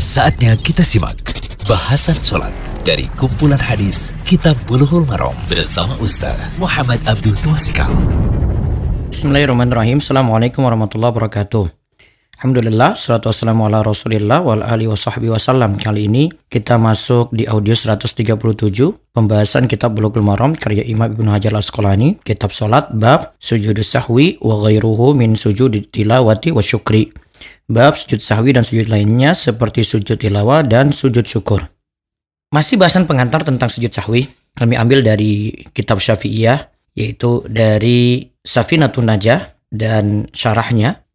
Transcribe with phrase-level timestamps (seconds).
[0.00, 1.20] Saatnya kita simak
[1.68, 2.56] bahasan sholat
[2.88, 7.92] dari kumpulan hadis Kitab Bulughul Maram bersama Ustaz Muhammad Abdul Twasikal.
[9.12, 10.00] Bismillahirrahmanirrahim.
[10.00, 11.68] Assalamualaikum warahmatullahi wabarakatuh.
[12.40, 14.96] Alhamdulillah, salatu wassalamu ala rasulillah wa ala alihi wa
[15.36, 15.76] wasallam.
[15.76, 18.32] Kali ini kita masuk di audio 137,
[19.12, 24.64] pembahasan kitab Bulughul Maram karya Imam Ibnu Hajar Al-Asqalani, kitab salat bab sujud sahwi wa
[24.64, 27.12] ghairuhu min sujud tilawati wa syukri.
[27.70, 31.70] Bab sujud sahwi dan sujud lainnya seperti sujud tilawah dan sujud syukur.
[32.50, 34.26] Masih bahasan pengantar tentang sujud sahwi.
[34.58, 36.66] Kami ambil dari kitab Syafi'iyah,
[36.98, 41.06] yaitu dari Safinatun Najah dan syarahnya.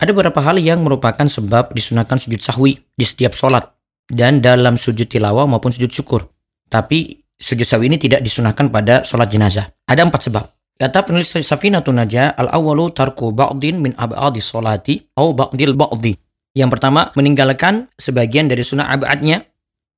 [0.00, 3.68] Ada beberapa hal yang merupakan sebab disunahkan sujud sahwi di setiap sholat
[4.08, 6.24] dan dalam sujud tilawah maupun sujud syukur.
[6.72, 9.68] Tapi sujud sahwi ini tidak disunahkan pada sholat jenazah.
[9.84, 10.57] Ada empat sebab.
[10.78, 16.14] Kata penulis Safinatun Najah, al-awalu tarku ba'din min ab'adi sholati au ba'dil ba'di.
[16.54, 19.42] Yang pertama, meninggalkan sebagian dari sunnah abadnya.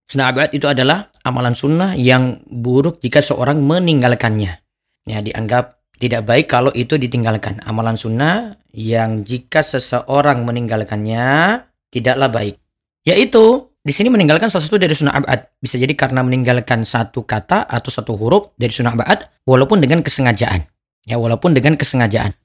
[0.09, 4.53] Sunnah abad itu adalah amalan sunnah yang buruk jika seorang meninggalkannya.
[5.05, 7.61] Ya, dianggap tidak baik kalau itu ditinggalkan.
[7.69, 11.61] Amalan sunnah yang jika seseorang meninggalkannya
[11.93, 12.57] tidaklah baik.
[13.05, 15.57] Yaitu di sini meninggalkan salah satu dari sunnah abad.
[15.57, 20.69] Bisa jadi karena meninggalkan satu kata atau satu huruf dari sunnah abad walaupun dengan kesengajaan.
[21.09, 22.37] Ya, walaupun dengan kesengajaan.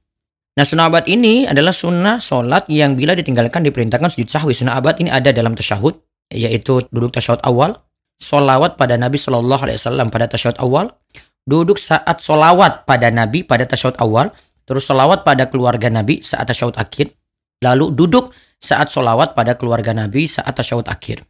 [0.55, 4.55] Nah, sunnah abad ini adalah sunnah sholat yang bila ditinggalkan diperintahkan sujud sahwi.
[4.55, 5.99] Sunnah abad ini ada dalam tasyahud,
[6.31, 7.83] yaitu duduk tasyahud awal,
[8.15, 10.95] solawat pada Nabi Shallallahu Alaihi Wasallam pada tasyahud awal,
[11.43, 14.31] duduk saat solawat pada Nabi pada tasyahud awal,
[14.63, 17.11] terus solawat pada keluarga Nabi saat tasyahud akhir,
[17.59, 18.31] lalu duduk
[18.65, 21.21] saat solawat pada keluarga Nabi saat tasyahud akhir.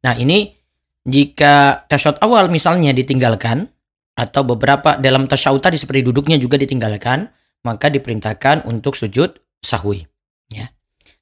[0.00, 0.56] Nah ini
[1.04, 3.68] jika tasyahud awal misalnya ditinggalkan,
[4.14, 7.28] atau beberapa dalam tasyahud tadi seperti duduknya juga ditinggalkan,
[7.66, 10.06] maka diperintahkan untuk sujud sahwi.
[10.48, 10.70] Ya.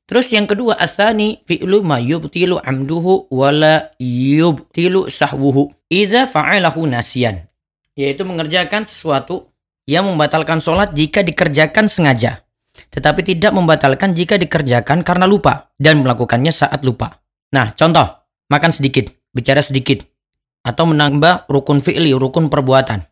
[0.05, 7.49] Terus yang kedua asani fi'lu ma yubtilu amduhu wala yubtilu sahwuhu idza fa'alahu nasiyan.
[7.97, 9.49] Yaitu mengerjakan sesuatu
[9.89, 12.45] yang membatalkan sholat jika dikerjakan sengaja.
[12.73, 17.21] Tetapi tidak membatalkan jika dikerjakan karena lupa dan melakukannya saat lupa.
[17.53, 18.05] Nah, contoh,
[18.49, 20.01] makan sedikit, bicara sedikit,
[20.65, 23.05] atau menambah rukun fi'li, rukun perbuatan.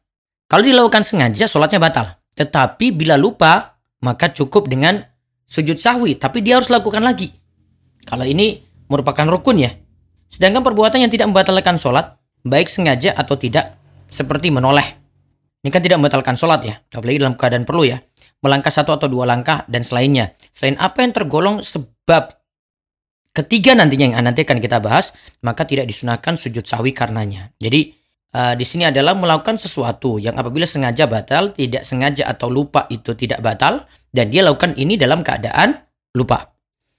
[0.49, 2.07] Kalau dilakukan sengaja, sholatnya batal.
[2.35, 4.99] Tetapi bila lupa, maka cukup dengan
[5.45, 6.17] sujud sahwi.
[6.17, 7.31] Tapi dia harus lakukan lagi.
[8.09, 9.71] Kalau ini merupakan rukun ya.
[10.31, 12.17] Sedangkan perbuatan yang tidak membatalkan sholat,
[12.47, 13.77] baik sengaja atau tidak,
[14.11, 14.99] seperti menoleh.
[15.61, 18.01] Ini kan tidak membatalkan sholat ya, apalagi dalam keadaan perlu ya.
[18.41, 20.33] Melangkah satu atau dua langkah dan selainnya.
[20.49, 22.33] Selain apa yang tergolong sebab
[23.37, 25.13] ketiga nantinya yang nanti akan kita bahas,
[25.45, 27.53] maka tidak disunahkan sujud sahwi karenanya.
[27.61, 27.93] Jadi
[28.33, 33.13] uh, di sini adalah melakukan sesuatu yang apabila sengaja batal, tidak sengaja atau lupa itu
[33.13, 35.77] tidak batal, dan dia lakukan ini dalam keadaan
[36.17, 36.51] lupa.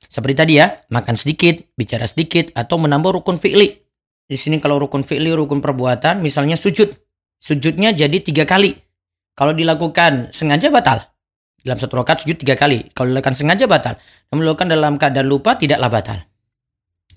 [0.07, 3.69] Seperti tadi ya, makan sedikit, bicara sedikit, atau menambah rukun fi'li.
[4.29, 6.87] Di sini kalau rukun fi'li, rukun perbuatan, misalnya sujud.
[7.41, 8.71] Sujudnya jadi tiga kali.
[9.35, 11.10] Kalau dilakukan sengaja batal.
[11.61, 12.89] Dalam satu rakaat sujud tiga kali.
[12.93, 14.01] Kalau dilakukan sengaja batal.
[14.33, 16.17] Namun dilakukan dalam keadaan lupa tidaklah batal.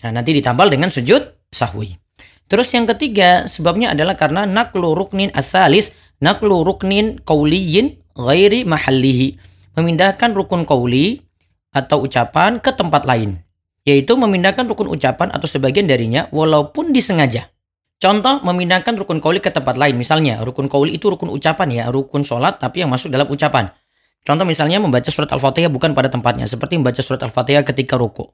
[0.04, 1.96] Nah, nanti ditambal dengan sujud sahwi.
[2.44, 9.40] Terus yang ketiga sebabnya adalah karena naklu ruknin asalis naklu ruknin kauliyin ghairi mahallihi.
[9.80, 11.24] Memindahkan rukun kauli
[11.72, 13.40] atau ucapan ke tempat lain.
[13.88, 17.48] Yaitu memindahkan rukun ucapan atau sebagian darinya walaupun disengaja.
[17.96, 19.96] Contoh memindahkan rukun kauli ke tempat lain.
[19.96, 23.72] Misalnya rukun kauli itu rukun ucapan ya, rukun sholat tapi yang masuk dalam ucapan.
[24.24, 28.24] Contoh misalnya membaca surat Al-Fatihah bukan pada tempatnya, seperti membaca surat Al-Fatihah ketika ruku.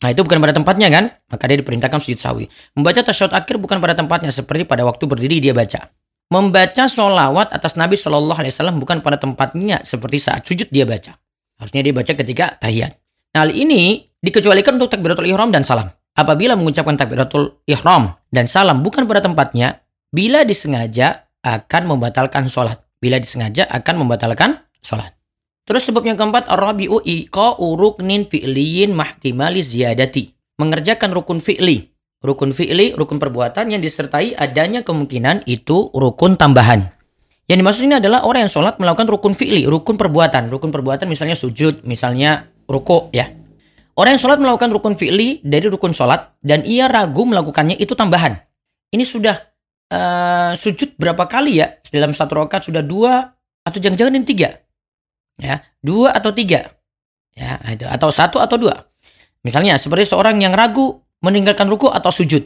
[0.00, 1.04] Nah itu bukan pada tempatnya kan?
[1.28, 2.48] Maka dia diperintahkan sujud sawi.
[2.72, 5.92] Membaca tasyahud akhir bukan pada tempatnya, seperti pada waktu berdiri dia baca.
[6.32, 11.20] Membaca solawat atas Nabi Shallallahu Alaihi Wasallam bukan pada tempatnya, seperti saat sujud dia baca.
[11.60, 12.96] Harusnya dia baca ketika tahiyat.
[13.34, 15.90] Nah, hal ini dikecualikan untuk takbiratul ihram dan salam.
[16.14, 19.82] Apabila mengucapkan takbiratul ihram dan salam bukan pada tempatnya,
[20.14, 22.80] bila disengaja akan membatalkan sholat.
[23.02, 25.17] Bila disengaja akan membatalkan sholat.
[25.68, 30.32] Terus sebab yang keempat, Rabi'u iqa ruknin fi'liyin mahtimali ziyadati.
[30.56, 31.92] Mengerjakan rukun fi'li.
[32.24, 36.88] Rukun fi'li, rukun perbuatan yang disertai adanya kemungkinan itu rukun tambahan.
[37.52, 40.48] Yang dimaksud ini adalah orang yang sholat melakukan rukun fi'li, rukun perbuatan.
[40.48, 43.28] Rukun perbuatan misalnya sujud, misalnya ruko ya.
[43.92, 48.40] Orang yang sholat melakukan rukun fi'li dari rukun sholat dan ia ragu melakukannya itu tambahan.
[48.88, 49.36] Ini sudah
[49.92, 51.76] uh, sujud berapa kali ya?
[51.92, 53.36] Dalam satu rakaat sudah dua
[53.68, 54.48] atau jangan-jangan ini tiga
[55.38, 56.74] ya dua atau tiga.
[57.32, 57.86] Ya itu.
[57.86, 58.90] Atau satu atau dua.
[59.46, 62.44] Misalnya seperti seorang yang ragu meninggalkan ruku atau sujud.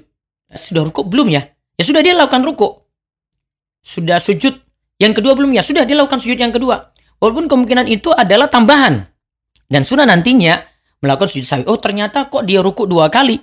[0.53, 1.43] Sudah ruku belum ya?
[1.81, 2.69] Ya sudah dia lakukan ruku.
[3.83, 4.55] Sudah sujud
[5.01, 5.65] yang kedua belum ya?
[5.65, 6.93] Sudah dia lakukan sujud yang kedua.
[7.19, 9.09] Walaupun kemungkinan itu adalah tambahan.
[9.67, 10.61] Dan sudah nantinya
[11.01, 13.41] melakukan sujud sawi oh ternyata kok dia ruku dua kali?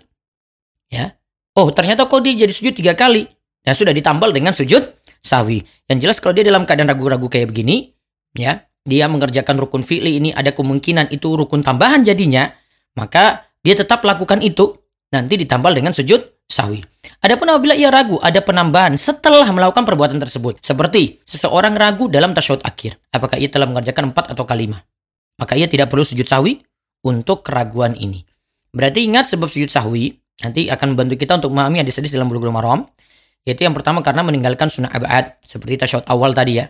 [0.93, 1.17] Ya.
[1.57, 3.25] Oh, ternyata kok dia jadi sujud tiga kali.
[3.65, 4.85] Ya sudah ditambal dengan sujud
[5.19, 5.65] sawi.
[5.89, 7.91] Yang jelas kalau dia dalam keadaan ragu-ragu kayak begini,
[8.37, 12.49] ya, dia mengerjakan rukun fi'li ini ada kemungkinan itu rukun tambahan jadinya,
[12.97, 14.73] maka dia tetap lakukan itu
[15.13, 16.81] nanti ditambal dengan sujud sawi.
[17.21, 22.65] Adapun apabila ia ragu ada penambahan setelah melakukan perbuatan tersebut, seperti seseorang ragu dalam tasyahud
[22.65, 24.81] akhir, apakah ia telah mengerjakan empat atau kalima,
[25.37, 26.57] maka ia tidak perlu sujud sawi
[27.05, 28.25] untuk keraguan ini.
[28.73, 32.85] Berarti ingat sebab sujud sahwi nanti akan membantu kita untuk memahami hadis-hadis dalam bulughul maram.
[33.47, 36.69] Yaitu yang pertama karena meninggalkan sunnah abad seperti tasyahud awal tadi ya.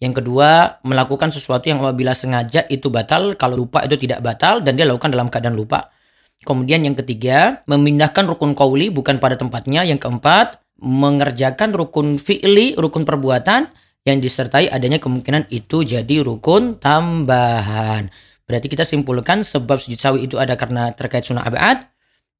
[0.00, 4.72] Yang kedua, melakukan sesuatu yang apabila sengaja itu batal, kalau lupa itu tidak batal dan
[4.72, 5.92] dia lakukan dalam keadaan lupa.
[6.40, 9.84] Kemudian yang ketiga, memindahkan rukun kauli bukan pada tempatnya.
[9.84, 13.68] Yang keempat, mengerjakan rukun fi'li, rukun perbuatan
[14.08, 18.08] yang disertai adanya kemungkinan itu jadi rukun tambahan.
[18.48, 21.84] Berarti kita simpulkan sebab sujud sawi itu ada karena terkait sunnah abad,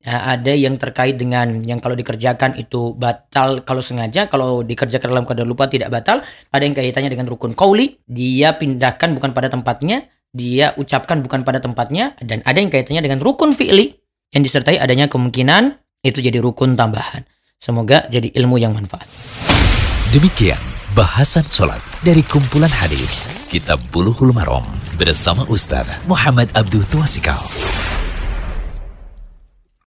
[0.05, 5.25] ya, ada yang terkait dengan yang kalau dikerjakan itu batal kalau sengaja, kalau dikerjakan dalam
[5.29, 10.09] keadaan lupa tidak batal, ada yang kaitannya dengan rukun kauli, dia pindahkan bukan pada tempatnya,
[10.33, 13.97] dia ucapkan bukan pada tempatnya, dan ada yang kaitannya dengan rukun fi'li,
[14.33, 15.77] yang disertai adanya kemungkinan
[16.07, 17.27] itu jadi rukun tambahan.
[17.61, 19.05] Semoga jadi ilmu yang manfaat.
[20.17, 20.59] Demikian
[20.97, 24.65] bahasan sholat dari kumpulan hadis Kitab Buluhul Marom
[24.97, 27.70] bersama Ustaz Muhammad Abdul Tuasikal.